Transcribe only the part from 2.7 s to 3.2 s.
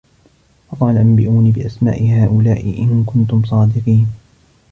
إِنْ